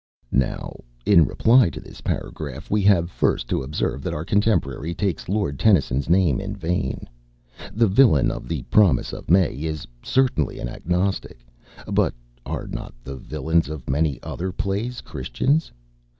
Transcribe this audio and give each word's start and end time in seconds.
Now, 0.31 0.79
in 1.05 1.25
reply 1.25 1.69
to 1.69 1.79
this 1.79 2.01
paragraph, 2.01 2.71
we 2.71 2.81
have 2.81 3.11
first 3.11 3.47
to 3.49 3.61
observe 3.61 4.01
that 4.01 4.15
our 4.15 4.25
contemporary 4.25 4.95
takes 4.95 5.29
Lord 5.29 5.59
Tennyson's 5.59 6.09
name 6.09 6.39
in 6.41 6.55
vain. 6.55 7.07
The 7.71 7.85
villain 7.85 8.31
of 8.31 8.47
the 8.47 8.63
"Promise 8.63 9.13
of 9.13 9.29
May" 9.29 9.53
is 9.65 9.85
certainly 10.01 10.57
an 10.57 10.67
Agnostic, 10.69 11.45
but 11.85 12.15
are 12.47 12.65
not 12.65 12.95
the 13.03 13.15
villains 13.17 13.69
of 13.69 13.87
many 13.87 14.19
other 14.23 14.51
plays 14.51 15.01
Christians? 15.01 15.71